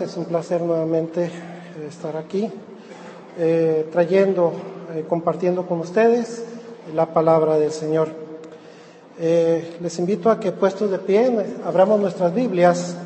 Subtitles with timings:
[0.00, 1.30] es un placer nuevamente eh,
[1.88, 2.50] estar aquí,
[3.38, 4.52] eh, trayendo,
[4.94, 6.44] eh, compartiendo con ustedes
[6.94, 8.08] la palabra del Señor.
[9.18, 11.30] les invito a que puestos de pie,
[11.66, 12.96] abramos nuestras Biblias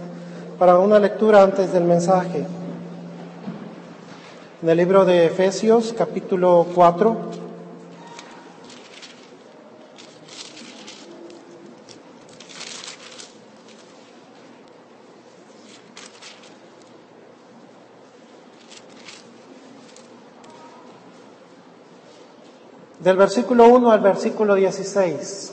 [0.58, 2.46] para una lectura antes del mensaje.
[4.62, 7.43] En el libro de Efesios, capítulo 4.
[23.04, 25.52] Del versículo 1 al versículo 16.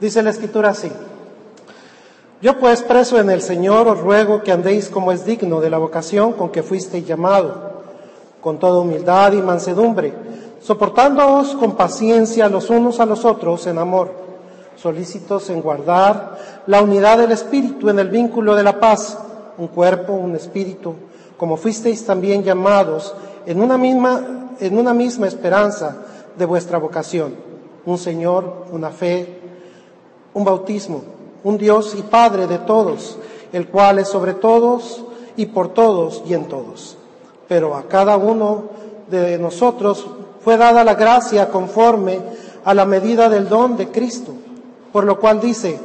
[0.00, 0.90] Dice la escritura así.
[2.42, 5.78] Yo pues preso en el Señor os ruego que andéis como es digno de la
[5.78, 7.84] vocación con que fuisteis llamado,
[8.40, 10.12] con toda humildad y mansedumbre,
[10.60, 14.10] soportándoos con paciencia los unos a los otros en amor,
[14.74, 19.16] solícitos en guardar la unidad del Espíritu en el vínculo de la paz,
[19.56, 20.96] un cuerpo, un espíritu,
[21.36, 23.14] como fuisteis también llamados
[23.46, 25.96] en una misma, en una misma esperanza
[26.36, 27.34] de vuestra vocación,
[27.84, 29.40] un Señor, una fe,
[30.32, 31.02] un bautismo,
[31.42, 33.18] un Dios y Padre de todos,
[33.52, 35.04] el cual es sobre todos
[35.36, 36.96] y por todos y en todos.
[37.48, 38.64] Pero a cada uno
[39.10, 40.06] de nosotros
[40.40, 42.20] fue dada la gracia conforme
[42.64, 44.32] a la medida del don de Cristo,
[44.92, 45.78] por lo cual dice,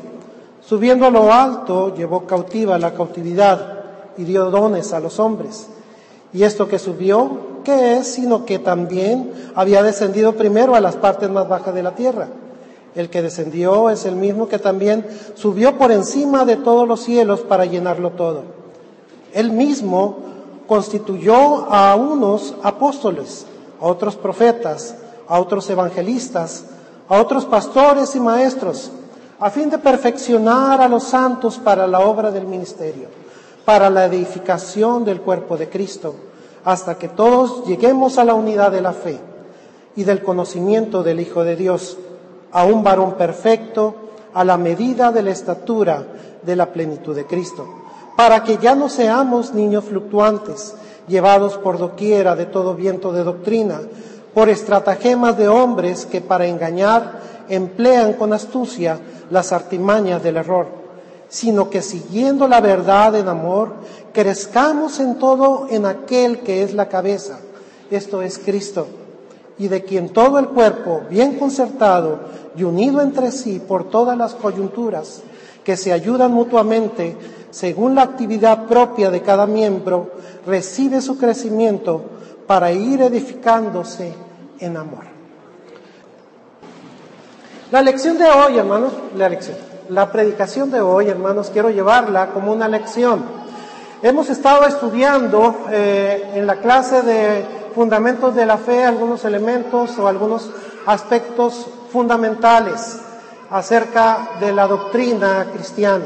[0.61, 3.78] subiendo a lo alto, llevó cautiva la cautividad
[4.19, 5.67] y dio dones a los hombres.
[6.33, 8.07] Y esto que subió, ¿qué es?
[8.07, 12.27] Sino que también había descendido primero a las partes más bajas de la tierra.
[12.95, 17.39] El que descendió es el mismo que también subió por encima de todos los cielos
[17.39, 18.43] para llenarlo todo.
[19.33, 20.17] Él mismo
[20.67, 23.45] constituyó a unos apóstoles,
[23.79, 24.95] a otros profetas,
[25.29, 26.65] a otros evangelistas,
[27.07, 28.91] a otros pastores y maestros,
[29.39, 33.18] a fin de perfeccionar a los santos para la obra del ministerio
[33.65, 36.15] para la edificación del cuerpo de Cristo,
[36.65, 39.19] hasta que todos lleguemos a la unidad de la fe
[39.95, 41.97] y del conocimiento del Hijo de Dios,
[42.51, 43.95] a un varón perfecto,
[44.33, 46.05] a la medida de la estatura
[46.41, 47.67] de la plenitud de Cristo,
[48.15, 50.75] para que ya no seamos niños fluctuantes,
[51.07, 53.81] llevados por doquiera de todo viento de doctrina,
[54.33, 57.19] por estratagemas de hombres que para engañar
[57.49, 58.99] emplean con astucia
[59.31, 60.78] las artimañas del error
[61.29, 63.73] sino que siguiendo la verdad en amor,
[64.11, 67.39] crezcamos en todo en aquel que es la cabeza,
[67.91, 68.87] esto es Cristo,
[69.57, 72.19] y de quien todo el cuerpo, bien concertado
[72.55, 75.21] y unido entre sí por todas las coyunturas,
[75.63, 77.15] que se ayudan mutuamente
[77.51, 80.11] según la actividad propia de cada miembro,
[80.45, 82.01] recibe su crecimiento
[82.47, 84.13] para ir edificándose
[84.59, 85.03] en amor.
[87.71, 92.51] La lección de hoy, hermanos, la lección la predicación de hoy, hermanos, quiero llevarla como
[92.51, 93.23] una lección.
[94.03, 100.07] Hemos estado estudiando eh, en la clase de fundamentos de la fe algunos elementos o
[100.07, 100.51] algunos
[100.85, 102.99] aspectos fundamentales
[103.49, 106.05] acerca de la doctrina cristiana.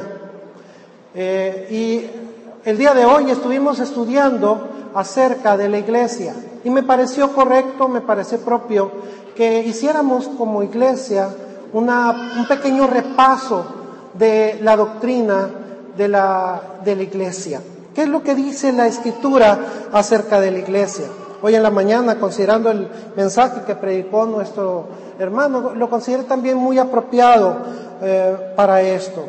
[1.13, 6.33] Eh, y el día de hoy estuvimos estudiando acerca de la iglesia
[6.63, 8.91] y me pareció correcto, me pareció propio
[9.35, 11.29] que hiciéramos como iglesia
[11.73, 13.65] un pequeño repaso
[14.13, 15.49] de la doctrina
[15.97, 17.61] de la, de la iglesia.
[17.93, 19.59] ¿Qué es lo que dice la escritura
[19.91, 21.05] acerca de la iglesia?
[21.41, 24.85] Hoy en la mañana, considerando el mensaje que predicó nuestro
[25.19, 27.57] hermano, lo consideré también muy apropiado
[28.01, 29.25] eh, para esto,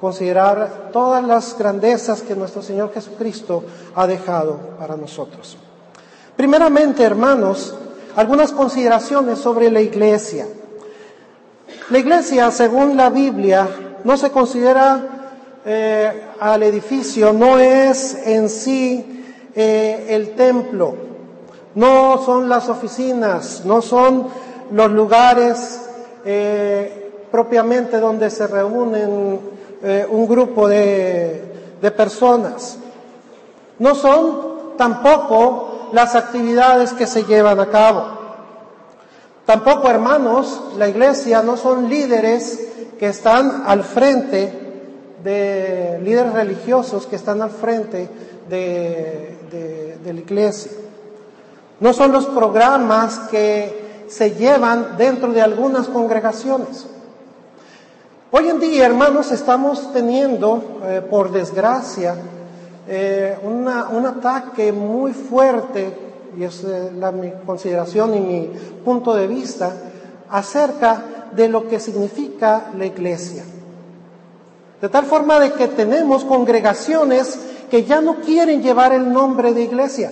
[0.00, 3.64] considerar todas las grandezas que nuestro Señor Jesucristo
[3.94, 5.56] ha dejado para nosotros.
[6.36, 7.74] Primeramente, hermanos,
[8.16, 10.46] algunas consideraciones sobre la iglesia.
[11.92, 13.68] La iglesia, según la Biblia,
[14.04, 15.28] no se considera
[15.62, 19.22] eh, al edificio, no es en sí
[19.54, 20.94] eh, el templo,
[21.74, 24.26] no son las oficinas, no son
[24.70, 25.82] los lugares
[26.24, 29.38] eh, propiamente donde se reúnen
[30.08, 31.44] un grupo de,
[31.78, 32.78] de personas.
[33.78, 38.21] No son tampoco las actividades que se llevan a cabo.
[39.46, 42.60] Tampoco, hermanos, la iglesia no son líderes
[42.98, 44.62] que están al frente
[45.24, 48.08] de líderes religiosos que están al frente
[48.48, 50.72] de, la iglesia.
[51.80, 56.86] No son los programas que se llevan dentro de algunas congregaciones.
[58.30, 62.16] Hoy en día, hermanos, estamos teniendo, eh, por desgracia,
[62.88, 68.50] eh, un ataque muy fuerte y es eh, la, mi consideración y mi
[68.84, 69.74] punto de vista,
[70.30, 73.44] acerca de lo que significa la iglesia.
[74.80, 77.38] De tal forma de que tenemos congregaciones
[77.70, 80.10] que ya no quieren llevar el nombre de iglesia,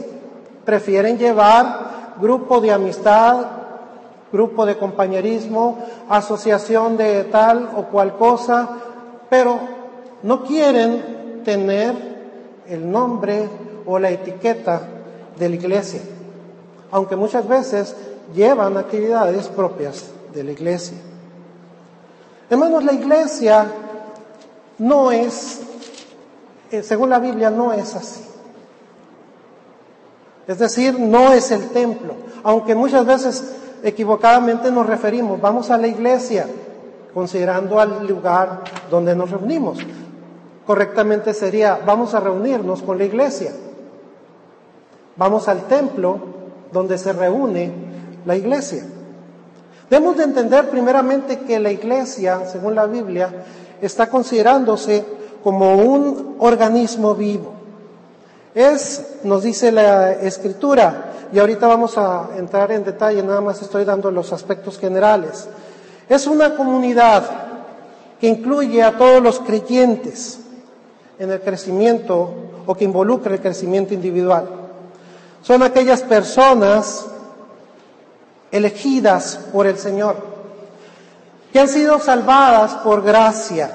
[0.64, 3.46] prefieren llevar grupo de amistad,
[4.32, 5.78] grupo de compañerismo,
[6.08, 8.68] asociación de tal o cual cosa,
[9.28, 9.58] pero
[10.22, 13.48] no quieren tener el nombre
[13.86, 14.99] o la etiqueta
[15.40, 16.00] de la iglesia,
[16.92, 17.96] aunque muchas veces
[18.34, 20.96] llevan actividades propias de la iglesia.
[22.48, 23.66] Hermanos, la iglesia
[24.78, 25.60] no es,
[26.70, 28.24] eh, según la Biblia, no es así.
[30.46, 35.86] Es decir, no es el templo, aunque muchas veces equivocadamente nos referimos, vamos a la
[35.86, 36.46] iglesia,
[37.14, 39.78] considerando al lugar donde nos reunimos.
[40.66, 43.52] Correctamente sería, vamos a reunirnos con la iglesia.
[45.20, 46.18] Vamos al templo
[46.72, 47.70] donde se reúne
[48.24, 48.86] la iglesia.
[49.90, 53.28] Debemos de entender primeramente que la iglesia, según la Biblia,
[53.82, 55.04] está considerándose
[55.44, 57.52] como un organismo vivo.
[58.54, 63.84] Es, nos dice la escritura, y ahorita vamos a entrar en detalle, nada más estoy
[63.84, 65.50] dando los aspectos generales.
[66.08, 67.24] Es una comunidad
[68.18, 70.40] que incluye a todos los creyentes
[71.18, 72.30] en el crecimiento
[72.64, 74.59] o que involucra el crecimiento individual.
[75.42, 77.06] Son aquellas personas
[78.50, 80.16] elegidas por el Señor,
[81.52, 83.72] que han sido salvadas por gracia,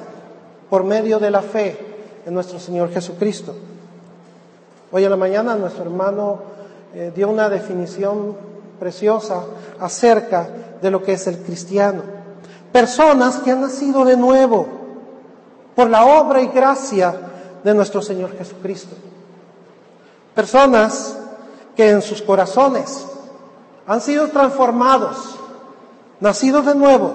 [0.69, 1.77] por medio de la fe
[2.25, 3.55] en nuestro Señor Jesucristo.
[4.91, 6.39] Hoy en la mañana nuestro hermano
[6.93, 8.35] eh, dio una definición
[8.79, 9.43] preciosa
[9.79, 10.47] acerca
[10.81, 12.03] de lo que es el cristiano.
[12.71, 14.67] Personas que han nacido de nuevo
[15.75, 17.15] por la obra y gracia
[17.63, 18.95] de nuestro Señor Jesucristo.
[20.33, 21.17] Personas
[21.75, 23.05] que en sus corazones
[23.85, 25.35] han sido transformados,
[26.19, 27.13] nacidos de nuevo.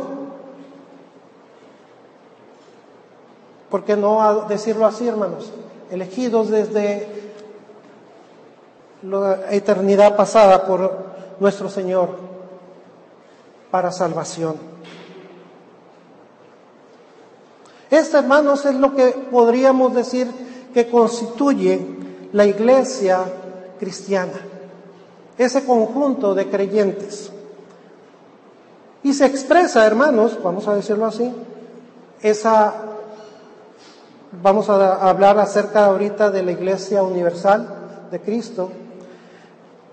[3.70, 5.50] ¿Por qué no decirlo así, hermanos?
[5.90, 7.08] Elegidos desde
[9.02, 12.10] la eternidad pasada por nuestro Señor
[13.70, 14.56] para salvación.
[17.90, 20.30] Esto, hermanos, es lo que podríamos decir
[20.72, 21.80] que constituye
[22.32, 23.24] la iglesia
[23.80, 24.38] cristiana,
[25.38, 27.32] ese conjunto de creyentes.
[29.02, 31.34] Y se expresa, hermanos, vamos a decirlo así,
[32.20, 32.74] esa,
[34.42, 37.66] vamos a hablar acerca ahorita de la iglesia universal
[38.10, 38.70] de Cristo,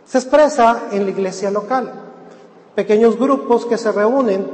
[0.06, 1.92] se expresa en la iglesia local.
[2.76, 4.46] Pequeños grupos que se reúnen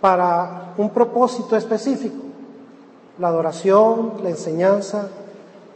[0.00, 2.24] para un propósito específico.
[3.18, 5.08] La adoración, la enseñanza,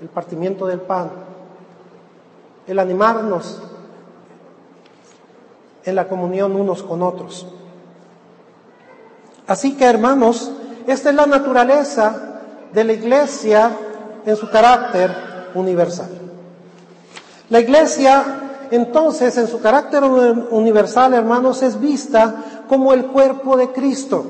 [0.00, 1.11] el partimiento del pan,
[2.66, 3.61] el animarnos
[5.84, 7.46] en la comunión unos con otros.
[9.46, 10.50] Así que hermanos,
[10.87, 12.40] esta es la naturaleza
[12.72, 13.70] de la iglesia
[14.25, 16.08] en su carácter universal.
[17.50, 22.34] La iglesia entonces en su carácter universal, hermanos, es vista
[22.69, 24.25] como el cuerpo de Cristo.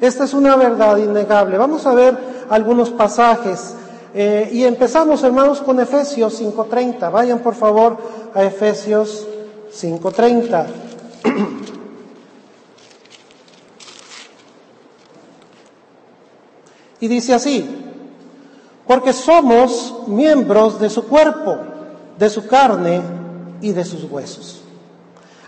[0.00, 1.56] Esta es una verdad innegable.
[1.56, 2.18] Vamos a ver
[2.50, 3.74] algunos pasajes.
[4.18, 7.12] Eh, y empezamos, hermanos, con Efesios 5.30.
[7.12, 7.98] Vayan, por favor,
[8.32, 9.26] a Efesios
[9.70, 10.66] 5.30.
[17.00, 17.68] y dice así,
[18.86, 21.58] porque somos miembros de su cuerpo,
[22.18, 23.02] de su carne
[23.60, 24.62] y de sus huesos.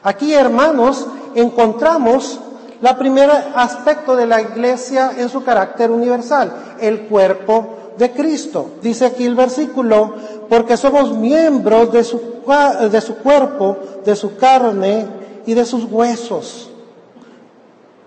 [0.02, 2.38] Aquí, hermanos, encontramos
[2.82, 8.70] la primer aspecto de la iglesia en su carácter universal, el cuerpo de Cristo.
[8.80, 10.14] Dice aquí el versículo,
[10.48, 12.20] porque somos miembros de su,
[12.90, 15.06] de su cuerpo, de su carne
[15.44, 16.70] y de sus huesos.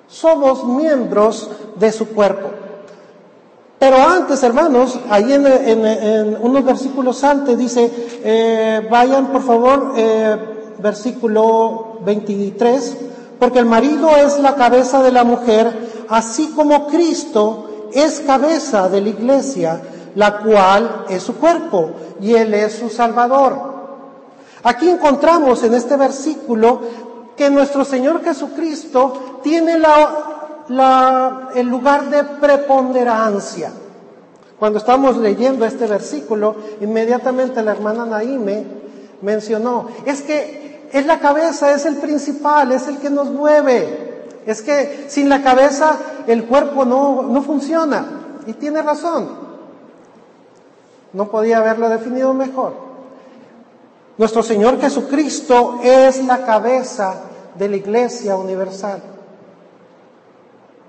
[0.08, 2.50] Somos miembros de su cuerpo.
[3.80, 7.92] Pero antes, hermanos, ahí en, unos versículos antes dice,
[8.24, 10.38] eh, vayan por favor, eh,
[10.78, 12.98] versículo 23,
[13.40, 19.02] porque el marido es la cabeza de la mujer, así como Cristo es cabeza de
[19.02, 19.82] la iglesia,
[20.16, 23.72] la cual es su cuerpo, y Él es su Salvador.
[24.64, 26.82] Aquí encontramos en este versículo
[27.36, 30.32] que nuestro Señor Jesucristo tiene la
[31.56, 33.72] el lugar de preponderancia.
[34.60, 38.64] Cuando estamos leyendo este versículo, inmediatamente la hermana Naime
[39.22, 44.11] mencionó, es que es la cabeza, es el principal, es el que nos mueve.
[44.46, 48.06] Es que sin la cabeza el cuerpo no, no funciona.
[48.48, 49.30] Y tiene razón.
[51.14, 52.74] No podía haberlo definido mejor.
[54.18, 57.16] Nuestro Señor Jesucristo es la cabeza
[57.56, 59.02] de la Iglesia Universal.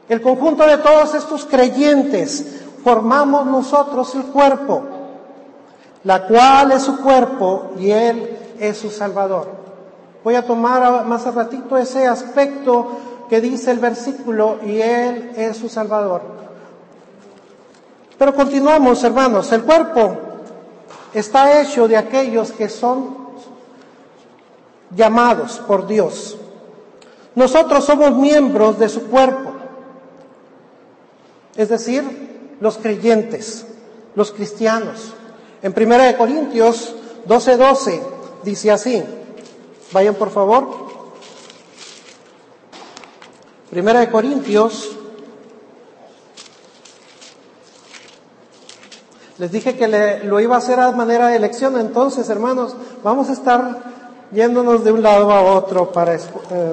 [0.08, 4.82] El conjunto de todos estos creyentes formamos nosotros el cuerpo,
[6.04, 9.48] la cual es su cuerpo y Él es su Salvador.
[10.22, 12.88] Voy a tomar más a ratito ese aspecto
[13.32, 16.20] que dice el versículo y Él es su Salvador.
[18.18, 19.50] Pero continuamos, hermanos.
[19.52, 20.18] El cuerpo
[21.14, 23.16] está hecho de aquellos que son
[24.94, 26.36] llamados por Dios.
[27.34, 29.54] Nosotros somos miembros de su cuerpo,
[31.56, 33.64] es decir, los creyentes,
[34.14, 35.14] los cristianos.
[35.62, 36.94] En 1 Corintios
[37.26, 38.02] 12:12 12
[38.44, 39.02] dice así,
[39.90, 40.81] vayan por favor,
[43.74, 44.90] 1 Corintios,
[49.38, 53.32] les dije que lo iba a hacer a manera de elección, entonces hermanos, vamos a
[53.32, 53.78] estar
[54.30, 56.20] yéndonos de un lado a otro para, eh,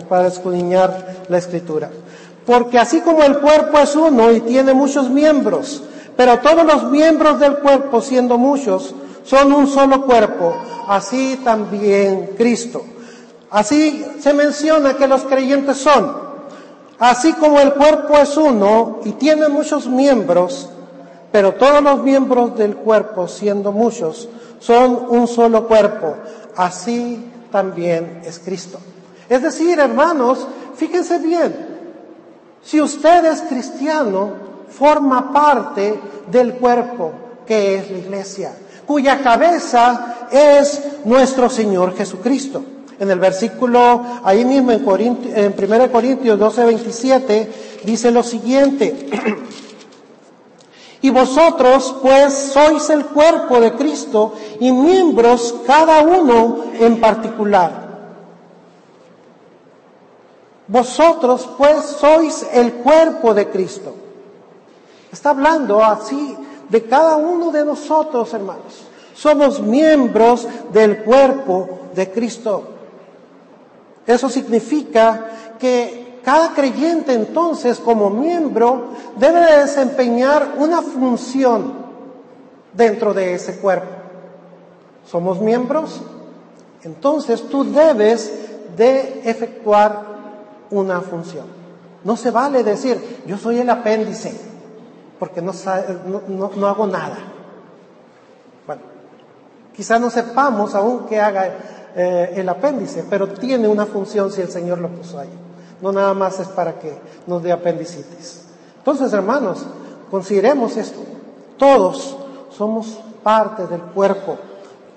[0.09, 1.89] para escudriñar la escritura.
[2.45, 5.81] Porque así como el cuerpo es uno y tiene muchos miembros,
[6.17, 10.53] pero todos los miembros del cuerpo, siendo muchos, son un solo cuerpo,
[10.89, 12.83] así también Cristo.
[13.51, 16.28] Así se menciona que los creyentes son.
[16.99, 20.69] Así como el cuerpo es uno y tiene muchos miembros,
[21.31, 24.27] pero todos los miembros del cuerpo, siendo muchos,
[24.59, 26.15] son un solo cuerpo.
[26.57, 28.79] Así también es Cristo.
[29.29, 31.69] Es decir, hermanos, fíjense bien,
[32.61, 34.31] si usted es cristiano,
[34.69, 37.13] forma parte del cuerpo
[37.45, 38.51] que es la iglesia,
[38.85, 42.63] cuya cabeza es nuestro Señor Jesucristo.
[42.99, 47.51] En el versículo, ahí mismo en, en 1 Corintios 12, 27,
[47.85, 49.09] dice lo siguiente.
[51.01, 57.87] Y vosotros, pues, sois el cuerpo de Cristo y miembros cada uno en particular.
[60.67, 63.95] Vosotros, pues, sois el cuerpo de Cristo.
[65.09, 66.35] Está hablando así
[66.67, 68.83] de cada uno de nosotros, hermanos.
[69.15, 72.78] Somos miembros del cuerpo de Cristo.
[74.09, 75.27] Eso significa
[75.59, 78.87] que cada creyente entonces como miembro
[79.17, 81.73] debe desempeñar una función
[82.73, 83.91] dentro de ese cuerpo.
[85.05, 86.01] ¿Somos miembros?
[86.81, 88.33] Entonces tú debes
[88.75, 90.01] de efectuar
[90.71, 91.45] una función.
[92.03, 94.33] No se vale decir, yo soy el apéndice,
[95.19, 95.53] porque no,
[96.55, 97.17] no, hago nada.
[98.65, 98.81] Bueno,
[99.75, 104.49] quizás no sepamos aún que haga eh, el apéndice, pero tiene una función si el
[104.49, 105.29] Señor lo puso ahí
[105.81, 106.93] no nada más es para que
[107.27, 108.45] nos dé apendicitis.
[108.77, 109.65] Entonces, hermanos,
[110.09, 110.99] consideremos esto.
[111.57, 112.17] Todos
[112.55, 114.37] somos parte del cuerpo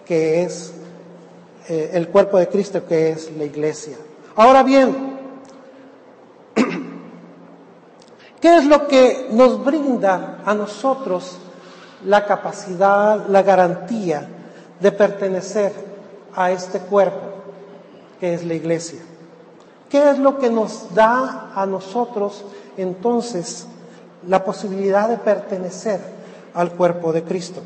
[0.05, 0.73] que es
[1.69, 3.97] eh, el cuerpo de Cristo, que es la iglesia.
[4.35, 5.19] Ahora bien,
[8.41, 11.39] ¿qué es lo que nos brinda a nosotros
[12.05, 14.29] la capacidad, la garantía
[14.81, 15.92] de pertenecer
[16.35, 17.33] a este cuerpo
[18.21, 19.01] que es la iglesia?
[19.89, 22.45] ¿Qué es lo que nos da a nosotros
[22.77, 23.67] entonces
[24.27, 26.01] la posibilidad de pertenecer
[26.55, 27.61] al cuerpo de Cristo?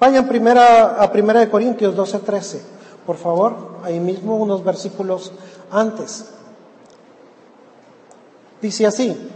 [0.00, 2.62] Vayan primera, a Primera de Corintios 12, 13,
[3.06, 5.32] por favor, ahí mismo unos versículos
[5.70, 6.26] antes.
[8.60, 9.30] Dice así,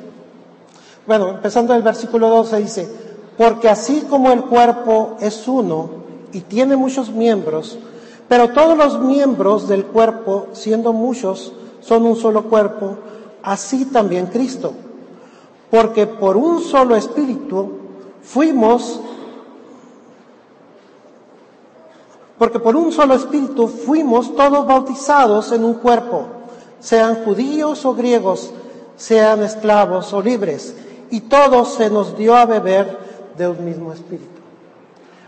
[1.06, 2.88] bueno, empezando el versículo 12 dice,
[3.36, 5.90] porque así como el cuerpo es uno
[6.32, 7.78] y tiene muchos miembros,
[8.28, 12.98] pero todos los miembros del cuerpo, siendo muchos, son un solo cuerpo,
[13.42, 14.74] así también Cristo.
[15.70, 17.70] Porque por un solo espíritu
[18.22, 19.00] fuimos,
[22.38, 26.26] porque por un solo espíritu fuimos todos bautizados en un cuerpo,
[26.80, 28.52] sean judíos o griegos,
[28.96, 30.74] sean esclavos o libres,
[31.10, 32.98] y todos se nos dio a beber
[33.38, 34.26] de un mismo espíritu.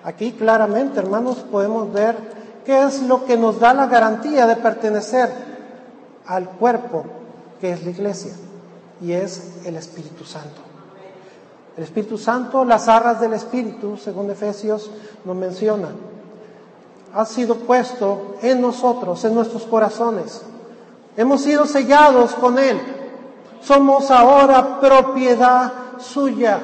[0.04, 5.30] Aquí claramente, hermanos, podemos ver qué es lo que nos da la garantía de pertenecer
[6.26, 7.04] al cuerpo
[7.60, 8.32] que es la iglesia
[9.00, 10.60] y es el Espíritu Santo.
[11.76, 14.90] El Espíritu Santo, las arras del Espíritu, según Efesios
[15.24, 15.88] nos menciona,
[17.14, 20.42] ha sido puesto en nosotros, en nuestros corazones.
[21.16, 22.78] Hemos sido sellados con Él.
[23.62, 26.60] Somos ahora propiedad suya.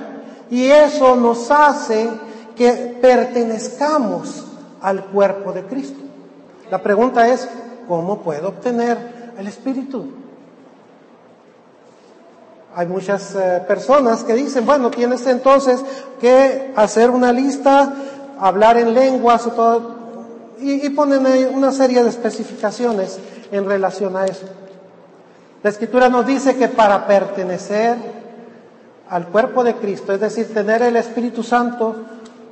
[0.50, 2.08] Y eso nos hace
[2.54, 4.45] que pertenezcamos
[4.86, 5.98] al cuerpo de Cristo.
[6.70, 7.48] La pregunta es,
[7.88, 10.06] ¿cómo puedo obtener el Espíritu.
[12.74, 15.82] Hay muchas eh, personas que dicen, bueno, tienes entonces
[16.20, 17.94] que hacer una lista,
[18.38, 19.96] hablar en lenguas o todo,
[20.60, 23.18] y, y ponen ahí una serie de especificaciones
[23.50, 24.46] en relación a eso.
[25.62, 27.96] La escritura nos dice que para pertenecer
[29.08, 31.96] al cuerpo de Cristo, es decir, tener el Espíritu Santo,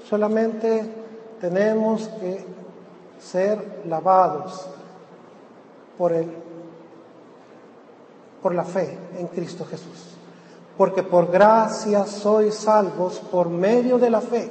[0.09, 1.04] solamente
[1.45, 2.43] tenemos que
[3.21, 4.65] ser lavados
[5.99, 6.27] por el
[8.41, 10.17] por la fe en Cristo Jesús.
[10.79, 14.51] Porque por gracia sois salvos por medio de la fe.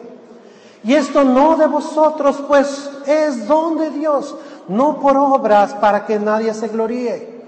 [0.84, 4.36] Y esto no de vosotros, pues es don de Dios,
[4.68, 7.42] no por obras para que nadie se gloríe.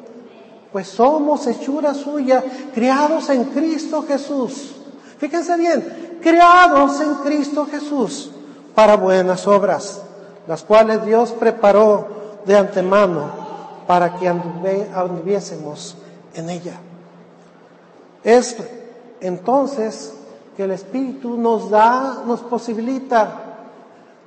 [0.71, 4.75] Pues somos hechura suya, criados en Cristo Jesús.
[5.19, 8.31] Fíjense bien, criados en Cristo Jesús
[8.75, 10.01] para buenas obras,
[10.47, 12.07] las cuales Dios preparó
[12.45, 13.31] de antemano
[13.87, 15.95] para que anduviésemos
[16.33, 16.75] en ella.
[18.23, 18.57] Es
[19.21, 20.13] entonces
[20.57, 23.41] que el Espíritu nos da, nos posibilita,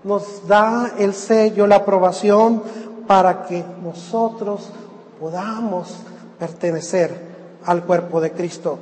[0.05, 2.63] nos da el sello, la aprobación
[3.07, 4.69] para que nosotros
[5.21, 5.97] podamos
[6.39, 7.29] pertenecer
[7.65, 8.79] al cuerpo de Cristo.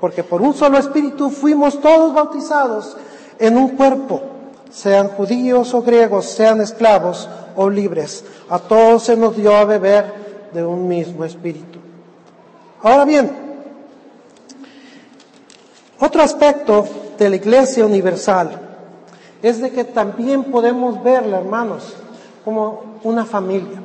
[0.00, 2.96] Porque por un solo Espíritu fuimos todos bautizados
[3.38, 4.20] en un cuerpo,
[4.72, 8.24] sean judíos o griegos, sean esclavos o libres.
[8.48, 11.78] A todos se nos dio a beber de un mismo Espíritu.
[12.82, 13.30] Ahora bien,
[16.00, 16.84] otro aspecto
[17.18, 18.50] de la Iglesia Universal
[19.42, 21.94] es de que también podemos verla, hermanos,
[22.44, 23.82] como una familia.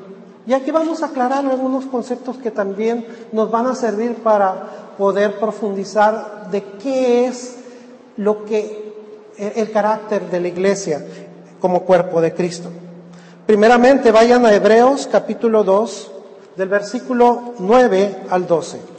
[0.48, 5.39] Y aquí vamos a aclarar algunos conceptos que también nos van a servir para poder
[5.39, 7.58] profundizar de qué es
[8.15, 8.87] lo que
[9.38, 11.06] el carácter de la iglesia
[11.60, 12.72] como cuerpo de Cristo.
[13.46, 16.12] Primeramente vayan a Hebreos capítulo 2,
[16.58, 18.98] del versículo 9 al 12.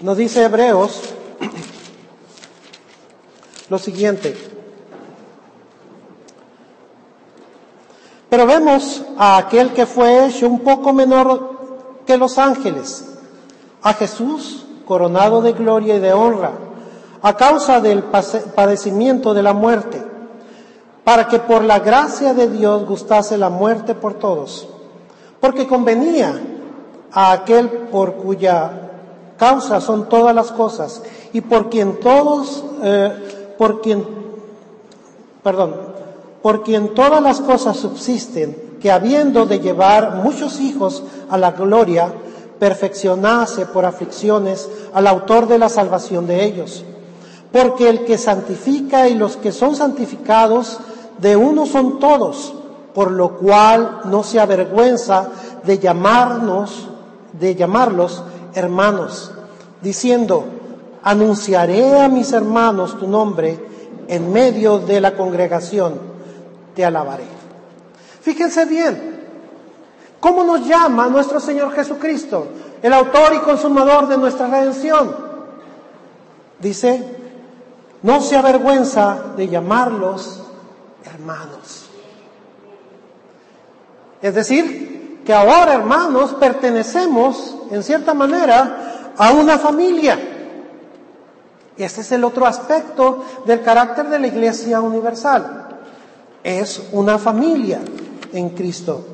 [0.00, 1.14] Nos dice Hebreos
[3.70, 4.51] lo siguiente.
[8.32, 11.50] Pero vemos a aquel que fue hecho un poco menor
[12.06, 13.04] que los ángeles,
[13.82, 16.52] a Jesús coronado de gloria y de honra,
[17.20, 20.02] a causa del padecimiento de la muerte,
[21.04, 24.66] para que por la gracia de Dios gustase la muerte por todos,
[25.38, 26.40] porque convenía
[27.12, 28.92] a aquel por cuya
[29.36, 31.02] causa son todas las cosas
[31.34, 34.06] y por quien todos, eh, por quien,
[35.42, 35.91] perdón,
[36.42, 42.12] por quien todas las cosas subsisten, que habiendo de llevar muchos hijos a la gloria,
[42.58, 46.84] perfeccionase por aflicciones al autor de la salvación de ellos.
[47.52, 50.78] Porque el que santifica y los que son santificados,
[51.18, 52.54] de uno son todos,
[52.94, 55.28] por lo cual no se avergüenza
[55.64, 56.88] de llamarnos,
[57.38, 58.22] de llamarlos
[58.54, 59.32] hermanos,
[59.80, 60.44] diciendo,
[61.02, 63.58] anunciaré a mis hermanos tu nombre
[64.08, 66.11] en medio de la congregación,
[66.74, 67.26] te alabaré.
[68.20, 69.26] Fíjense bien,
[70.20, 72.46] ¿cómo nos llama nuestro Señor Jesucristo,
[72.82, 75.14] el autor y consumador de nuestra redención?
[76.58, 77.02] Dice,
[78.02, 80.42] no se avergüenza de llamarlos
[81.04, 81.86] hermanos.
[84.20, 90.18] Es decir, que ahora, hermanos, pertenecemos, en cierta manera, a una familia.
[91.76, 95.61] Y este es el otro aspecto del carácter de la Iglesia Universal.
[96.42, 97.80] Es una familia
[98.32, 99.04] en Cristo.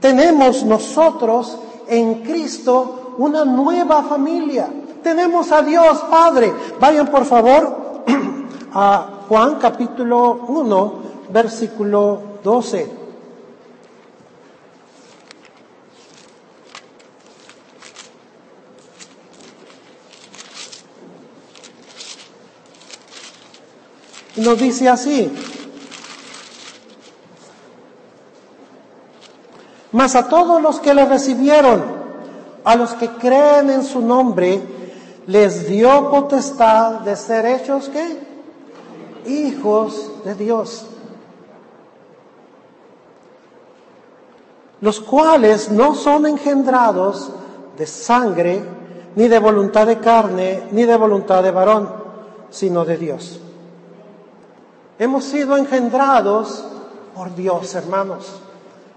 [0.00, 4.68] Tenemos nosotros en Cristo una nueva familia.
[5.02, 6.52] Tenemos a Dios Padre.
[6.78, 8.04] Vayan por favor
[8.72, 10.92] a Juan capítulo 1,
[11.30, 12.98] versículo 12.
[24.36, 25.32] Y nos dice así,
[29.92, 31.82] mas a todos los que le recibieron,
[32.64, 34.60] a los que creen en su nombre,
[35.26, 38.18] les dio potestad de ser hechos qué?
[39.26, 40.86] Hijos de Dios.
[44.80, 47.30] Los cuales no son engendrados
[47.76, 48.62] de sangre,
[49.16, 51.88] ni de voluntad de carne, ni de voluntad de varón,
[52.50, 53.40] sino de Dios.
[54.98, 56.64] Hemos sido engendrados
[57.14, 58.32] por Dios, hermanos.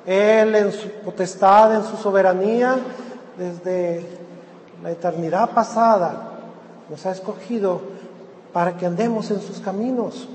[0.05, 2.77] Él en su potestad, en su soberanía,
[3.37, 4.05] desde
[4.81, 6.29] la eternidad pasada,
[6.89, 7.81] nos ha escogido
[8.51, 10.27] para que andemos en sus caminos.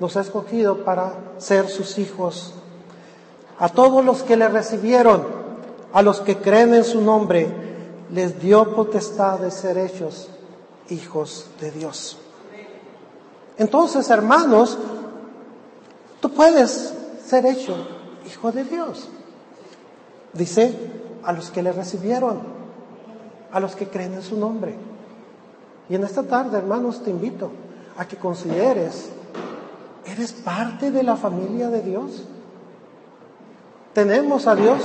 [0.00, 2.54] Nos ha escogido para ser sus hijos.
[3.58, 5.24] A todos los que le recibieron,
[5.92, 7.48] a los que creen en su nombre,
[8.10, 10.28] les dio potestad de ser hechos
[10.90, 12.18] hijos de Dios.
[13.56, 14.78] Entonces, hermanos,
[16.20, 16.94] tú puedes
[17.26, 17.74] ser hecho
[18.28, 19.08] hijo de Dios.
[20.32, 20.74] Dice,
[21.24, 22.38] a los que le recibieron,
[23.52, 24.76] a los que creen en su nombre.
[25.88, 27.50] Y en esta tarde, hermanos, te invito
[27.96, 29.10] a que consideres,
[30.04, 32.24] ¿eres parte de la familia de Dios?
[33.94, 34.80] Tenemos a Dios,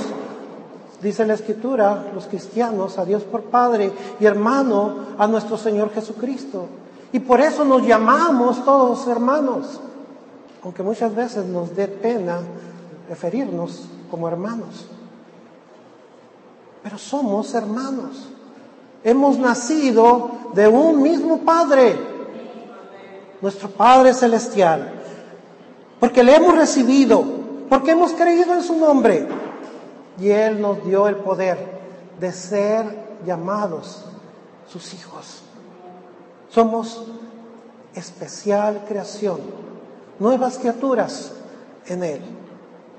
[1.02, 6.66] dice la Escritura, los cristianos, a Dios por Padre y hermano, a nuestro Señor Jesucristo.
[7.12, 9.80] Y por eso nos llamamos todos hermanos,
[10.64, 12.40] aunque muchas veces nos dé pena
[13.08, 14.86] referirnos como hermanos.
[16.82, 18.28] Pero somos hermanos.
[19.02, 21.96] Hemos nacido de un mismo Padre,
[23.40, 24.92] nuestro Padre Celestial,
[26.00, 27.24] porque le hemos recibido,
[27.68, 29.26] porque hemos creído en su nombre.
[30.18, 31.58] Y Él nos dio el poder
[32.20, 34.04] de ser llamados
[34.68, 35.42] sus hijos.
[36.50, 37.04] Somos
[37.94, 39.40] especial creación,
[40.18, 41.32] nuevas criaturas
[41.86, 42.20] en Él.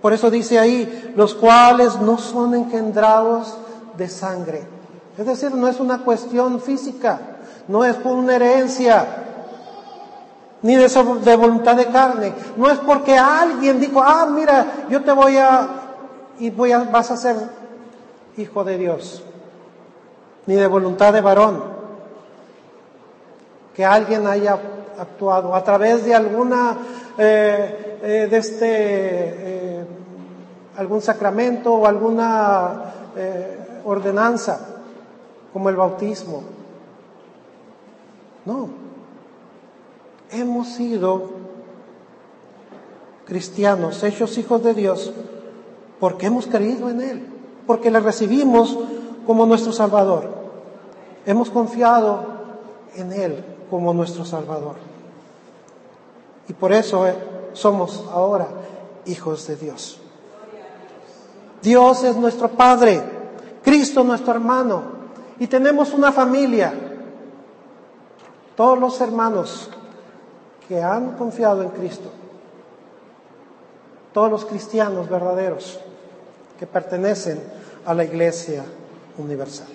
[0.02, 3.58] Por eso dice ahí, los cuales no son engendrados
[3.98, 4.64] de sangre.
[5.18, 7.20] Es decir, no es una cuestión física,
[7.68, 9.06] no es por una herencia,
[10.62, 12.34] ni de, de voluntad de carne.
[12.58, 15.68] No es porque alguien dijo, ah, mira, yo te voy a,
[16.40, 17.36] y voy a, vas a ser
[18.38, 19.24] hijo de Dios.
[20.46, 21.76] Ni de voluntad de varón
[23.76, 24.58] que alguien haya
[24.98, 26.78] actuado a través de alguna,
[27.18, 29.86] eh, eh, de este, eh,
[30.76, 32.92] algún sacramento o alguna
[33.86, 34.60] ordenanza,
[35.54, 36.44] como el bautismo.
[38.44, 38.68] No,
[40.32, 41.30] hemos sido
[43.26, 45.14] cristianos, hechos hijos de Dios,
[46.02, 47.26] porque hemos creído en Él,
[47.66, 48.78] porque le recibimos
[49.26, 50.30] como nuestro Salvador.
[51.26, 52.26] Hemos confiado
[52.96, 54.95] en Él como nuestro Salvador.
[56.48, 57.16] Y por eso eh,
[57.54, 58.48] somos ahora
[59.06, 60.00] hijos de Dios.
[61.62, 63.02] Dios es nuestro Padre,
[63.64, 64.84] Cristo nuestro hermano,
[65.40, 66.74] y tenemos una familia.
[68.56, 69.70] Todos los hermanos
[70.68, 72.10] que han confiado en Cristo,
[74.14, 75.80] todos los cristianos verdaderos
[76.58, 77.42] que pertenecen
[77.86, 78.64] a la Iglesia
[79.18, 79.68] Universal.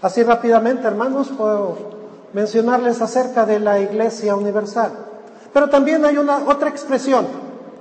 [0.00, 2.01] Así rápidamente, hermanos, puedo
[2.32, 4.92] mencionarles acerca de la Iglesia Universal.
[5.52, 7.26] Pero también hay una otra expresión,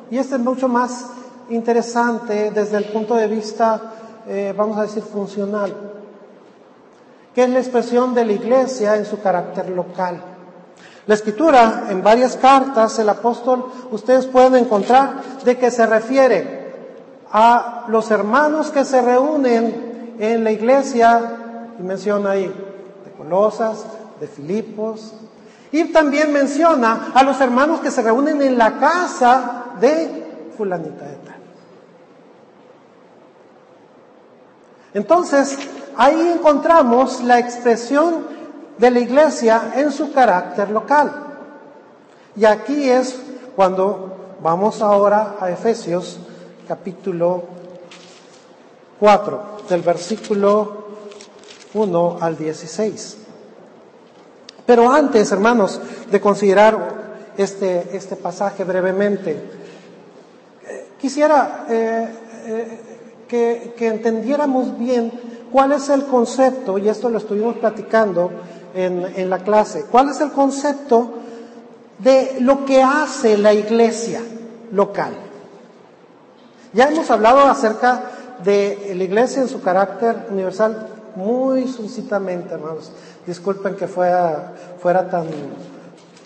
[0.10, 1.06] y esta es mucho más
[1.50, 3.82] interesante desde el punto de vista,
[4.28, 5.74] eh, vamos a decir, funcional,
[7.34, 10.22] que es la expresión de la Iglesia en su carácter local.
[11.08, 16.62] La escritura, en varias cartas, el apóstol, ustedes pueden encontrar de que se refiere
[17.32, 21.22] a los hermanos que se reúnen en la iglesia
[21.80, 23.84] y menciona ahí de Colosas,
[24.22, 25.14] de Filipos,
[25.72, 31.16] y también menciona a los hermanos que se reúnen en la casa de fulanita de
[31.16, 31.36] tal.
[34.94, 35.58] Entonces,
[35.98, 38.28] ahí encontramos la expresión
[38.78, 41.12] de la iglesia en su carácter local.
[42.36, 43.20] Y aquí es
[43.56, 46.20] cuando vamos ahora a Efesios
[46.68, 47.44] capítulo
[49.00, 50.86] 4, del versículo
[51.74, 53.21] 1 al 16.
[54.65, 57.02] Pero antes, hermanos, de considerar
[57.38, 59.38] este, este pasaje brevemente,
[61.00, 62.10] quisiera eh,
[62.45, 62.80] eh,
[63.28, 65.12] que, que, entendiéramos bien
[65.52, 68.32] cuál es el concepto, y esto lo estuvimos platicando
[68.76, 71.13] en, en la clase, cuál es el concepto
[72.00, 74.21] de lo que hace la iglesia
[74.71, 75.13] local.
[76.74, 78.04] Ya hemos hablado acerca
[78.43, 82.91] de la iglesia en su carácter universal muy sucintamente, hermanos.
[83.26, 85.28] Disculpen que fuera, fuera tan,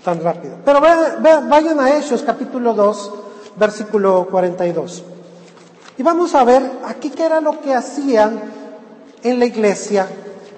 [0.03, 0.55] tan rápido.
[0.63, 3.13] Pero vayan a Hechos capítulo 2,
[3.57, 5.03] versículo 42.
[5.97, 8.39] Y vamos a ver aquí qué era lo que hacían
[9.23, 10.07] en la iglesia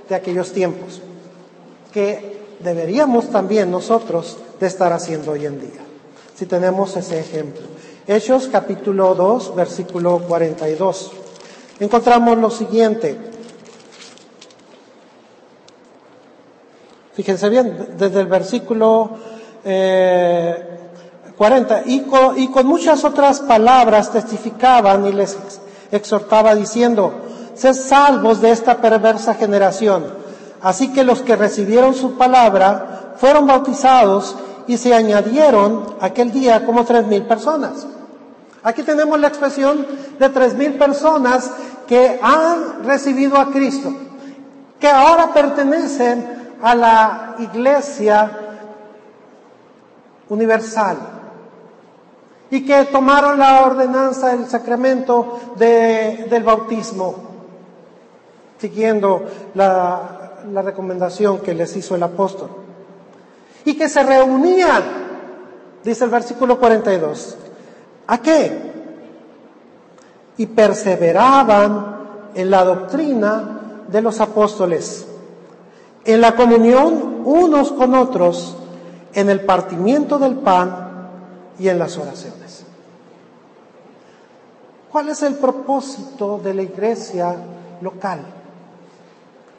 [0.10, 1.02] de aquellos tiempos,
[1.91, 5.82] que deberíamos también nosotros de estar haciendo hoy en día,
[6.36, 7.62] si tenemos ese ejemplo.
[8.08, 11.12] Hechos capítulo 2, versículo 42.
[11.80, 13.17] Encontramos lo siguiente.
[17.17, 19.10] Fíjense bien, desde el versículo
[19.63, 25.36] 40, eh, y con, y con muchas otras palabras testificaban y les
[25.91, 27.12] exhortaba diciendo,
[27.56, 30.06] sed salvos de esta perversa generación.
[30.62, 34.36] Así que los que recibieron su palabra fueron bautizados
[34.67, 37.88] y se añadieron aquel día como tres mil personas.
[38.62, 39.88] Aquí tenemos la expresión
[40.19, 41.49] de tres mil personas
[41.88, 43.91] que han recibido a Cristo,
[44.80, 48.32] que ahora pertenecen a la iglesia
[50.30, 50.98] universal
[52.50, 57.15] y que tomaron la ordenanza del sacramento del bautismo,
[58.58, 62.50] siguiendo la, la recomendación que les hizo el apóstol,
[63.65, 64.84] y que se reunían,
[65.84, 67.38] dice el versículo 42,
[68.08, 68.72] ¿a qué?
[70.38, 71.98] Y perseveraban
[72.34, 75.06] en la doctrina de los apóstoles,
[76.08, 78.56] en la comunión unos con otros,
[79.13, 81.10] en el partimiento del pan
[81.60, 82.63] y en las oraciones.
[84.89, 87.36] ¿Cuál es el propósito de la iglesia
[87.82, 88.22] local?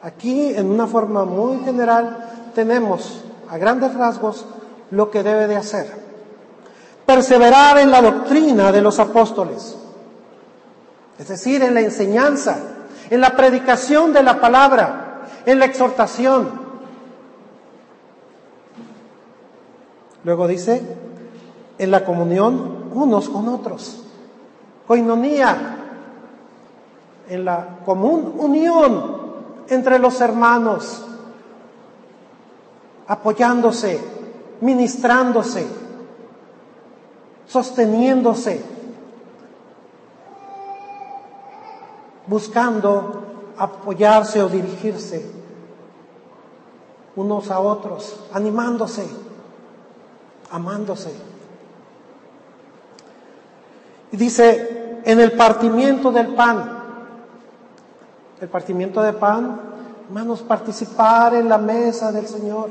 [0.03, 4.47] Aquí, en una forma muy general, tenemos a grandes rasgos
[4.91, 5.93] lo que debe de hacer.
[7.05, 9.77] Perseverar en la doctrina de los apóstoles,
[11.19, 12.57] es decir, en la enseñanza,
[13.11, 15.08] en la predicación de la palabra,
[15.49, 16.51] en la exhortación.
[20.23, 20.83] Luego dice,
[21.79, 24.05] en la comunión unos con otros.
[24.87, 25.77] Coinonía,
[27.31, 29.23] en la común unión
[29.71, 31.07] entre los hermanos,
[33.07, 34.03] apoyándose,
[34.61, 35.67] ministrándose,
[37.47, 38.63] sosteniéndose,
[42.27, 43.23] buscando
[43.57, 45.38] apoyarse o dirigirse
[47.19, 49.05] unos a otros, animándose,
[50.53, 51.13] amándose.
[54.13, 56.79] Y dice, en el partimiento del pan,
[58.41, 59.61] el partimiento de pan,
[60.07, 62.71] hermanos, participar en la mesa del Señor.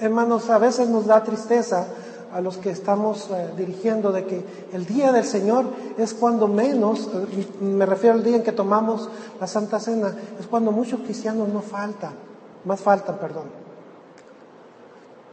[0.00, 1.88] Hermanos, a veces nos da tristeza
[2.32, 5.66] a los que estamos eh, dirigiendo de que el día del Señor
[5.98, 9.08] es cuando menos, eh, me refiero al día en que tomamos
[9.40, 12.12] la Santa Cena, es cuando muchos cristianos no faltan,
[12.64, 13.62] más faltan, perdón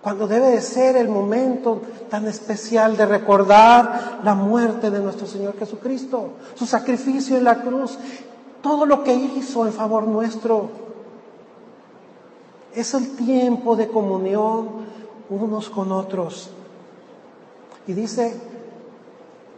[0.02, 5.58] cuando debe de ser el momento tan especial de recordar la muerte de nuestro Señor
[5.58, 7.98] Jesucristo, su sacrificio en la cruz,
[8.62, 10.70] todo lo que hizo en favor nuestro.
[12.74, 14.70] Es el tiempo de comunión
[15.30, 16.52] unos con otros.
[17.88, 18.34] Y dice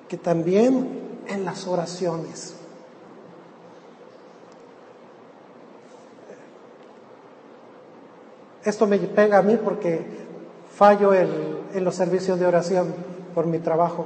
[0.08, 2.56] que también en las oraciones.
[8.64, 10.06] Esto me pega a mí porque
[10.76, 12.94] fallo en, los servicios de oración
[13.34, 14.06] por mi trabajo.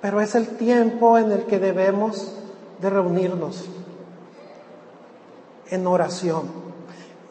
[0.00, 2.34] Pero es el tiempo en el que debemos
[2.80, 3.66] de reunirnos
[5.70, 6.44] en oración.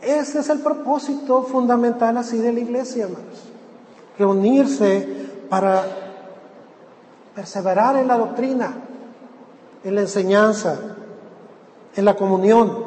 [0.01, 3.54] Ese es el propósito fundamental así de la iglesia, hermanos.
[4.17, 5.07] Reunirse
[5.49, 5.83] para
[7.35, 8.73] perseverar en la doctrina,
[9.83, 10.79] en la enseñanza,
[11.95, 12.85] en la comunión,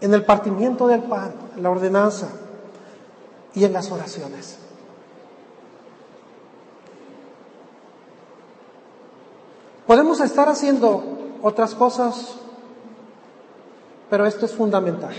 [0.00, 2.28] en el partimiento del pan, en la ordenanza
[3.54, 4.58] y en las oraciones.
[9.86, 11.02] Podemos estar haciendo
[11.42, 12.36] otras cosas,
[14.08, 15.14] pero esto es fundamental.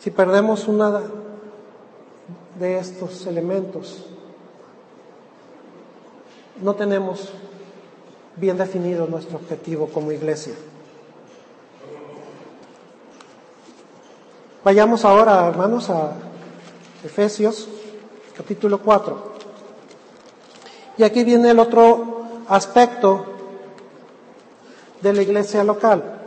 [0.00, 1.00] Si perdemos una
[2.58, 4.04] de estos elementos,
[6.60, 7.30] no tenemos
[8.36, 10.54] bien definido nuestro objetivo como iglesia.
[14.64, 16.12] Vayamos ahora, hermanos, a
[17.04, 17.68] Efesios
[18.36, 19.32] capítulo 4.
[20.96, 23.24] Y aquí viene el otro aspecto
[25.00, 26.22] de la iglesia local.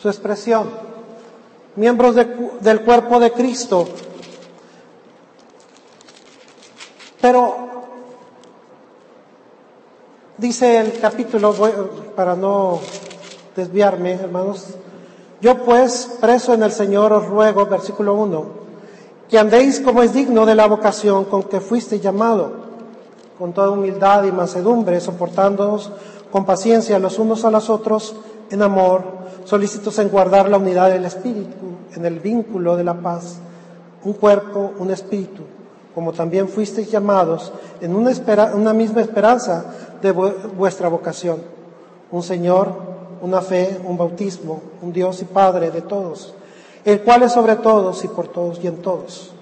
[0.00, 0.91] Su expresión.
[1.76, 3.88] Miembros del cuerpo de Cristo.
[7.20, 7.54] Pero
[10.36, 11.54] dice el capítulo,
[12.14, 12.80] para no
[13.56, 14.74] desviarme, hermanos,
[15.40, 18.44] yo pues, preso en el Señor, os ruego, versículo 1,
[19.30, 22.52] que andéis como es digno de la vocación con que fuiste llamado,
[23.38, 25.90] con toda humildad y mansedumbre, soportándoos
[26.32, 28.16] con paciencia los unos a los otros
[28.50, 29.04] en amor,
[29.44, 33.36] solícitos en guardar la unidad del Espíritu, en el vínculo de la paz,
[34.02, 35.42] un cuerpo, un espíritu,
[35.94, 38.10] como también fuisteis llamados en una,
[38.54, 39.66] una misma esperanza
[40.00, 41.42] de vuestra vocación,
[42.10, 42.72] un Señor,
[43.20, 46.34] una fe, un bautismo, un Dios y Padre de todos,
[46.84, 49.32] el cual es sobre todos y por todos y en todos.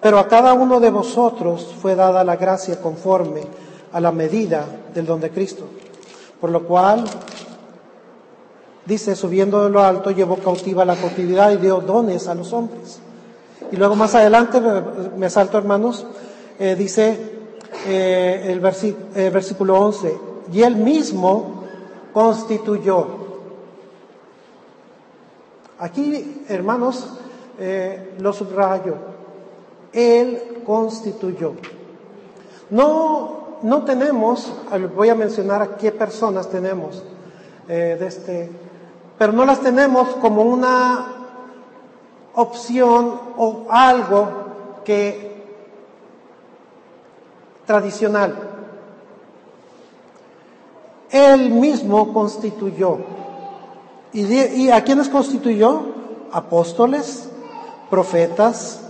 [0.00, 3.42] Pero a cada uno de vosotros fue dada la gracia conforme
[3.92, 5.64] a la medida del don de Cristo.
[6.40, 7.04] Por lo cual,
[8.86, 13.00] dice, subiendo de lo alto, llevó cautiva la cautividad y dio dones a los hombres.
[13.72, 14.60] Y luego más adelante,
[15.16, 16.06] me salto hermanos,
[16.58, 17.18] eh, dice
[17.86, 18.58] eh, el
[19.14, 20.18] eh, versículo 11,
[20.52, 21.64] y él mismo
[22.12, 23.18] constituyó
[25.80, 27.06] Aquí, hermanos,
[28.18, 28.96] lo subrayo.
[29.92, 31.52] Él constituyó.
[32.70, 34.52] No, no tenemos,
[34.94, 37.02] voy a mencionar a qué personas tenemos
[37.68, 38.50] eh, de este,
[39.18, 41.06] pero no las tenemos como una
[42.34, 44.28] opción o algo
[44.84, 45.44] que
[47.66, 48.36] tradicional.
[51.10, 52.98] Él mismo constituyó.
[54.12, 55.82] ¿Y, ¿Y a quiénes constituyó?
[56.32, 57.28] Apóstoles,
[57.90, 58.80] profetas,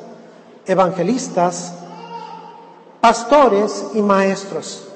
[0.66, 1.74] evangelistas,
[3.00, 4.88] pastores y maestros.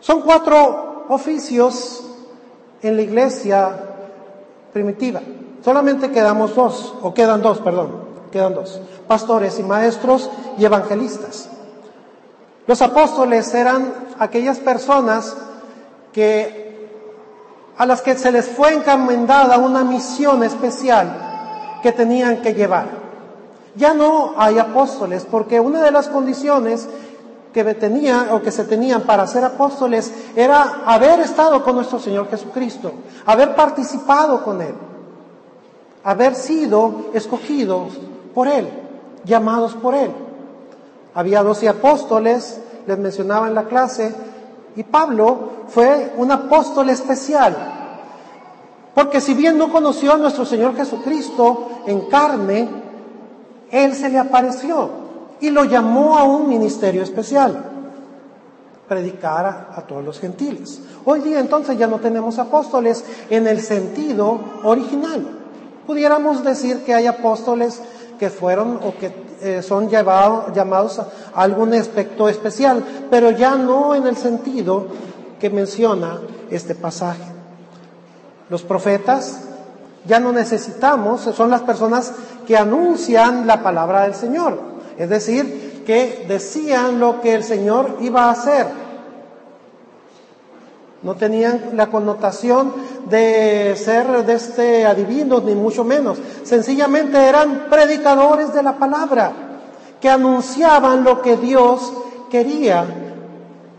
[0.00, 2.04] Son cuatro oficios
[2.82, 3.76] en la iglesia
[4.72, 5.20] primitiva.
[5.64, 8.80] Solamente quedamos dos, o quedan dos, perdón, quedan dos.
[9.08, 11.48] Pastores y maestros y evangelistas.
[12.66, 15.36] Los apóstoles eran aquellas personas
[16.12, 16.66] que
[17.76, 23.05] a las que se les fue encomendada una misión especial que tenían que llevar.
[23.76, 26.88] Ya no hay apóstoles, porque una de las condiciones
[27.52, 32.28] que tenía o que se tenían para ser apóstoles era haber estado con nuestro Señor
[32.28, 32.92] Jesucristo,
[33.24, 34.74] haber participado con Él,
[36.04, 37.94] haber sido escogidos
[38.34, 38.68] por Él,
[39.24, 40.10] llamados por Él.
[41.14, 44.14] Había doce apóstoles, les mencionaba en la clase,
[44.76, 47.56] y Pablo fue un apóstol especial,
[48.94, 52.85] porque si bien no conoció a nuestro Señor Jesucristo en carne,
[53.70, 54.90] Él se le apareció
[55.40, 57.70] y lo llamó a un ministerio especial,
[58.88, 60.80] predicar a, todos los gentiles.
[61.04, 65.26] Hoy día entonces ya no tenemos apóstoles en el sentido original.
[65.86, 67.80] Pudiéramos decir que hay apóstoles
[68.18, 74.06] que fueron o que eh, son llamados a algún aspecto especial, pero ya no en
[74.06, 74.86] el sentido
[75.38, 77.24] que menciona este pasaje.
[78.48, 79.40] Los profetas
[80.06, 82.12] ya no necesitamos, son las personas
[82.46, 84.58] que anuncian la palabra del Señor,
[84.96, 88.86] es decir, que decían lo que el Señor iba a hacer
[91.06, 92.72] no tenían la connotación
[93.08, 96.18] de ser de este adivinos, ni mucho menos.
[96.42, 99.32] Sencillamente eran predicadores de la palabra,
[100.00, 101.92] que anunciaban lo que Dios
[102.28, 102.84] quería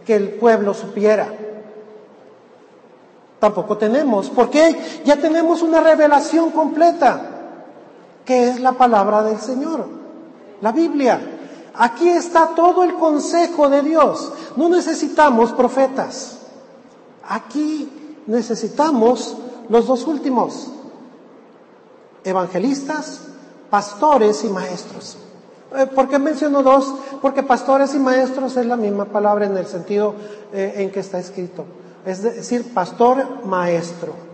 [0.06, 1.27] que el pueblo supiera.
[3.39, 7.37] Tampoco tenemos, porque ya tenemos una revelación completa,
[8.27, 9.87] que es la palabra del Señor,
[10.59, 11.19] la Biblia.
[11.75, 14.33] Aquí está todo el consejo de Dios.
[14.57, 16.39] No necesitamos profetas.
[17.27, 19.37] Aquí necesitamos
[19.69, 20.67] los dos últimos,
[22.25, 23.21] evangelistas,
[23.69, 25.17] pastores y maestros.
[25.75, 26.93] Eh, ¿Por qué menciono dos?
[27.21, 30.15] Porque pastores y maestros es la misma palabra en el sentido
[30.51, 31.63] eh, en que está escrito.
[32.05, 34.26] Es decir, pastor, maestro.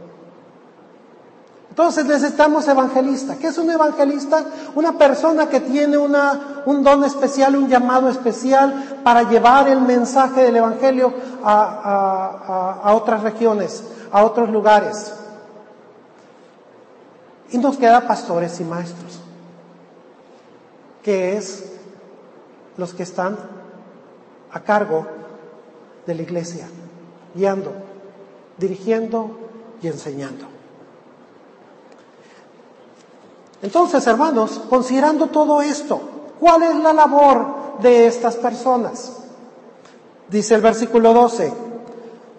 [1.74, 3.36] Entonces necesitamos evangelista.
[3.36, 4.46] ¿Qué es un evangelista?
[4.76, 10.58] Una persona que tiene un don especial, un llamado especial para llevar el mensaje del
[10.58, 11.12] Evangelio
[11.44, 15.16] a, a otras regiones, a otros lugares.
[17.50, 19.20] Y nos queda pastores y maestros,
[21.02, 21.72] que es
[22.78, 23.36] los que están
[24.52, 25.08] a cargo
[26.06, 26.68] de la iglesia,
[27.34, 27.74] guiando,
[28.60, 29.40] dirigiendo
[29.82, 30.53] y enseñando.
[33.64, 36.02] Entonces, hermanos, considerando todo esto,
[36.38, 39.14] ¿cuál es la labor de estas personas?
[40.28, 41.54] Dice el versículo 12,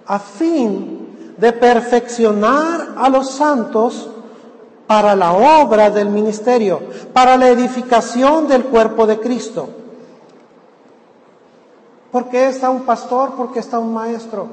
[0.06, 4.10] a fin de perfeccionar a los santos
[4.86, 6.80] para la obra del ministerio,
[7.14, 9.70] para la edificación del cuerpo de Cristo.
[12.12, 13.30] ¿Por qué está un pastor?
[13.34, 14.46] ¿Por qué está un maestro?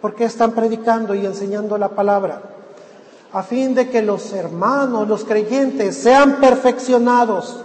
[0.00, 2.57] ¿Por qué están predicando y enseñando la palabra?
[3.32, 7.62] A fin de que los hermanos, los creyentes, sean perfeccionados,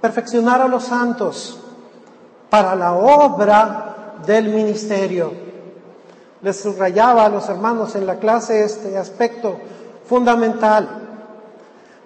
[0.00, 1.58] perfeccionar a los santos
[2.48, 5.32] para la obra del ministerio.
[6.42, 9.56] Les subrayaba a los hermanos en la clase este aspecto
[10.08, 10.88] fundamental.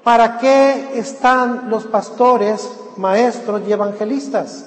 [0.02, 4.64] ¿Para qué están los pastores, maestros y evangelistas?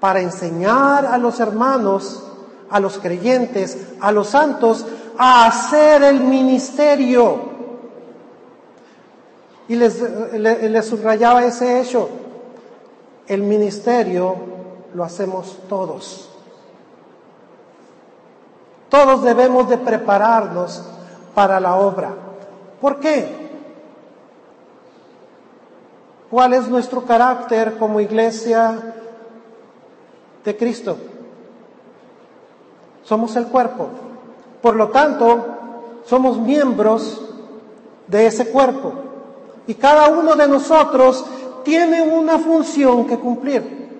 [0.00, 2.22] Para enseñar a los hermanos,
[2.70, 4.86] a los creyentes, a los santos,
[5.18, 7.54] a hacer el ministerio.
[9.68, 12.08] Y les, subrayaba ese hecho.
[13.26, 14.36] El ministerio
[14.94, 16.28] lo hacemos todos.
[18.90, 20.82] Todos debemos de prepararnos
[21.34, 22.14] para la obra.
[22.80, 23.44] ¿Por qué?
[26.30, 28.94] ¿Cuál es nuestro carácter como iglesia
[30.44, 30.96] de Cristo?
[33.04, 34.03] Somos el cuerpo.
[34.64, 35.44] Por lo tanto,
[36.06, 37.20] somos miembros
[38.06, 38.94] de ese cuerpo
[39.66, 41.22] y cada uno de nosotros
[41.64, 43.90] tiene una función que cumplir.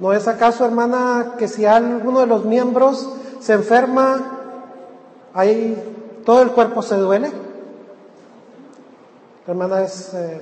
[0.00, 4.26] ¿No es acaso, hermana, que si alguno de los miembros se enferma,
[5.34, 7.30] ahí todo el cuerpo se duele?
[9.46, 10.40] La hermana es eh,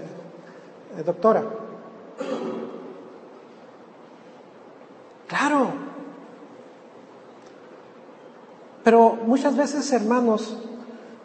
[1.04, 1.42] doctora.
[5.26, 5.85] Claro.
[8.86, 10.56] Pero muchas veces, hermanos,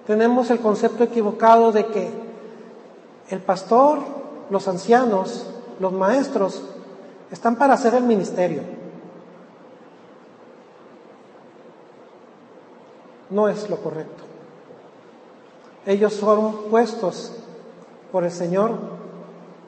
[0.08, 2.10] tenemos el concepto equivocado de que
[3.30, 4.00] el pastor,
[4.50, 5.46] los ancianos,
[5.80, 6.64] los maestros,
[7.30, 8.64] están para hacer el ministerio.
[13.30, 14.24] No es lo correcto.
[15.86, 17.32] Ellos son puestos
[18.12, 18.72] por el Señor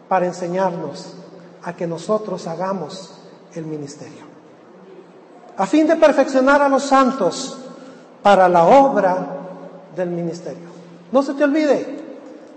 [0.10, 1.14] para enseñarnos
[1.62, 3.14] a que nosotros hagamos
[3.54, 4.24] el ministerio.
[5.58, 7.60] A fin de perfeccionar a los santos
[8.24, 9.28] para la obra
[9.96, 10.70] del ministerio.
[11.12, 11.86] No se te olvide,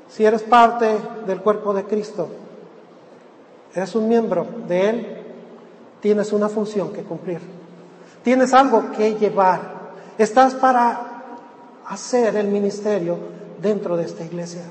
[0.08, 0.96] si eres parte
[1.26, 2.28] del cuerpo de Cristo,
[3.74, 5.22] eres un miembro de Él,
[6.00, 7.40] tienes una función que cumplir,
[8.22, 9.60] tienes algo que llevar,
[10.16, 11.24] estás para
[11.86, 13.18] hacer el ministerio
[13.60, 14.62] dentro de esta iglesia.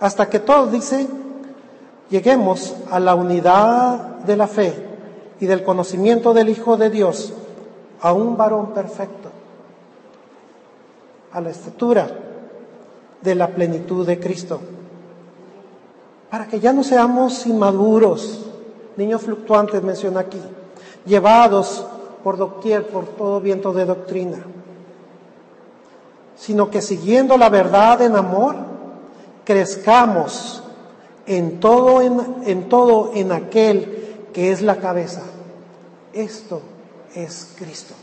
[0.00, 1.08] Hasta que todos, dice,
[2.10, 4.74] lleguemos a la unidad de la fe
[5.40, 7.32] y del conocimiento del Hijo de Dios,
[8.00, 9.30] a un varón perfecto,
[11.32, 12.08] a la estatura
[13.20, 14.60] de la plenitud de Cristo,
[16.30, 18.46] para que ya no seamos inmaduros,
[18.96, 20.40] niños fluctuantes menciona aquí,
[21.04, 21.86] llevados
[22.22, 24.38] por doquier, por todo viento de doctrina,
[26.36, 28.56] sino que siguiendo la verdad en amor,
[29.44, 30.62] crezcamos
[31.26, 35.22] en todo en, en todo en aquel que es la cabeza.
[36.12, 36.62] Esto
[37.14, 37.94] es Cristo.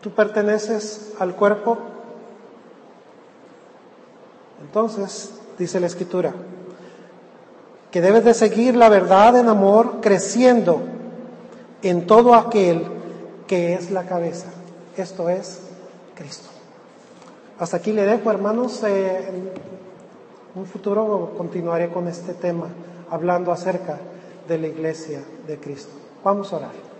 [0.00, 1.78] Tú perteneces al cuerpo.
[4.60, 6.34] Entonces, dice la Escritura,
[7.90, 10.82] que debes de seguir la verdad en amor, creciendo
[11.82, 12.86] en todo aquel
[13.46, 14.48] que es la cabeza.
[14.96, 15.60] Esto es
[16.14, 16.48] Cristo.
[17.58, 18.82] Hasta aquí le dejo, hermanos.
[18.84, 19.50] Eh, en
[20.54, 22.68] un futuro continuaré con este tema,
[23.10, 23.98] hablando acerca
[24.48, 25.92] de la iglesia de Cristo.
[26.22, 26.94] Vamos a orar.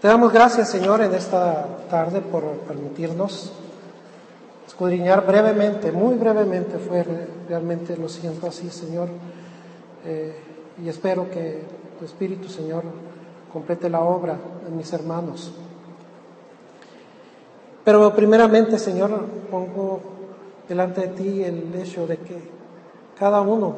[0.00, 3.52] Te damos gracias, Señor, en esta tarde por permitirnos
[4.66, 7.04] escudriñar brevemente, muy brevemente fue
[7.46, 9.08] realmente, lo siento así, Señor,
[10.06, 10.34] eh,
[10.82, 11.64] y espero que
[11.98, 12.84] tu Espíritu, Señor,
[13.52, 15.52] complete la obra en mis hermanos.
[17.84, 19.10] Pero primeramente, Señor,
[19.50, 20.00] pongo
[20.70, 22.40] delante de ti el hecho de que
[23.18, 23.74] cada uno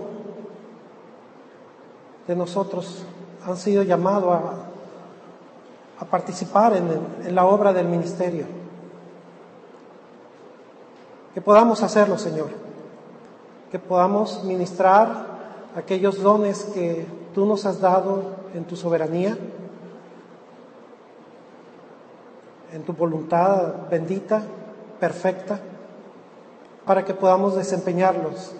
[2.28, 3.02] de nosotros
[3.46, 4.34] han sido llamados
[5.98, 6.88] a, participar en,
[7.24, 8.44] en la obra del ministerio.
[11.32, 12.48] Que podamos hacerlo, Señor.
[13.70, 15.26] Que podamos ministrar
[15.76, 19.38] aquellos dones que tú nos has dado en tu soberanía
[22.72, 24.42] en tu voluntad bendita,
[24.98, 25.60] perfecta,
[26.86, 28.52] para que podamos desempeñarlos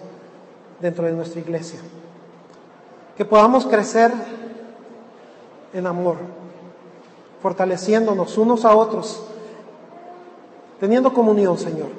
[0.79, 1.79] dentro de nuestra iglesia.
[3.17, 4.11] Que podamos crecer
[5.73, 6.17] en amor,
[7.41, 9.23] fortaleciéndonos unos a otros,
[10.79, 11.89] teniendo comunión, Señor,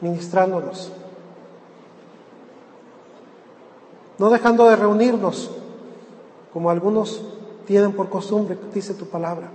[0.00, 0.92] ministrándonos,
[4.18, 5.50] no dejando de reunirnos
[6.52, 7.22] como algunos
[7.66, 9.48] tienen por costumbre, dice tu palabra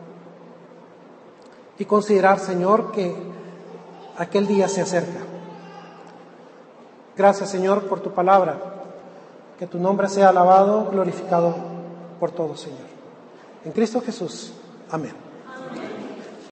[1.78, 3.14] y considerar, Señor, que
[4.18, 5.20] aquel día se acerca.
[7.18, 8.57] Gracias, Señor, por tu palabra.
[9.57, 11.55] Que tu nombre sea alabado, glorificado
[12.20, 12.88] por todos, Señor.
[13.63, 14.53] En Cristo Jesús.
[14.91, 15.13] Amén.